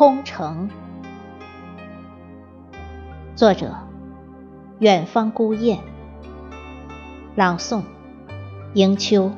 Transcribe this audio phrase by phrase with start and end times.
[0.00, 0.70] 空城。
[3.36, 3.76] 作者：
[4.78, 5.78] 远方孤雁。
[7.36, 7.82] 朗诵：
[8.72, 9.30] 迎秋。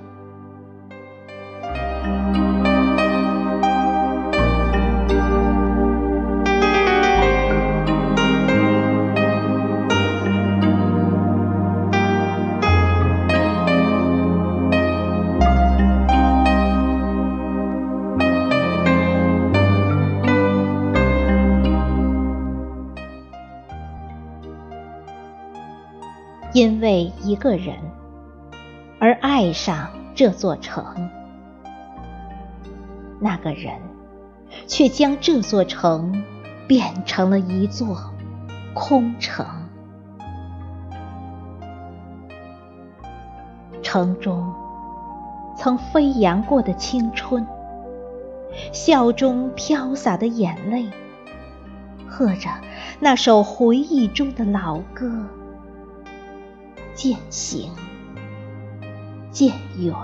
[26.53, 27.77] 因为一个人
[28.99, 30.85] 而爱上这座城，
[33.19, 33.73] 那个人
[34.67, 36.23] 却将这座城
[36.69, 37.97] 变成了一座
[38.75, 39.47] 空城。
[43.83, 44.53] 城中
[45.57, 47.47] 曾飞扬过的青春，
[48.73, 50.87] 笑中飘洒的眼泪，
[52.07, 52.51] 和着
[53.01, 55.11] 那首回忆中的老歌。
[56.95, 57.71] 渐行
[59.31, 59.95] 渐远，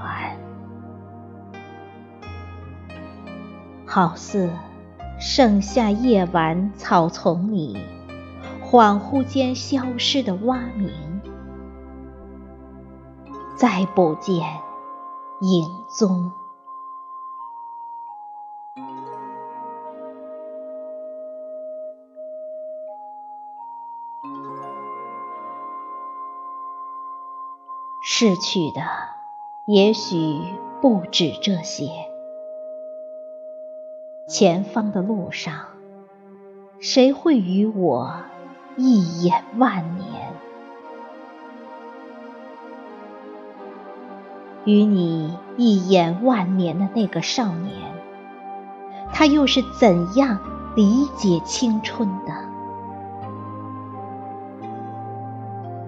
[3.86, 4.50] 好似
[5.20, 7.76] 盛夏夜晚草丛里
[8.64, 10.90] 恍惚间消失的蛙鸣，
[13.56, 14.46] 再不见
[15.40, 16.32] 影踪。
[28.00, 28.80] 逝去的
[29.66, 30.40] 也许
[30.80, 31.90] 不止这些。
[34.28, 35.54] 前方的路上，
[36.80, 38.14] 谁会与我
[38.76, 40.06] 一眼万年？
[44.64, 47.74] 与你一眼万年的那个少年，
[49.12, 50.38] 他又是怎样
[50.76, 52.47] 理解青春的？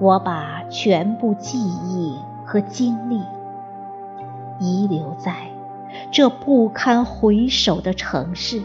[0.00, 3.20] 我把全部记忆和经历
[4.58, 5.52] 遗留在
[6.10, 8.62] 这不堪回首的城市，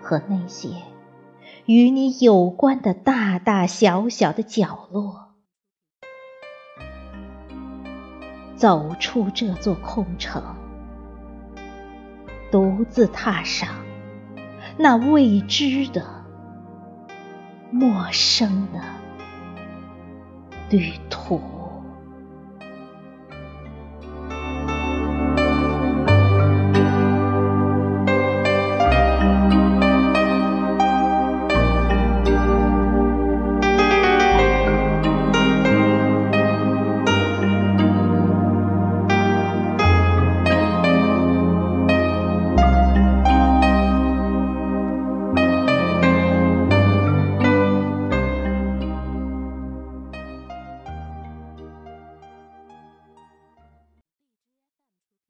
[0.00, 0.70] 和那些
[1.66, 5.34] 与你有关的大大小小的角落，
[8.56, 10.42] 走出这座空城，
[12.50, 13.68] 独自踏上
[14.78, 16.02] 那未知的、
[17.70, 19.03] 陌生的。
[20.74, 21.53] 玉兔。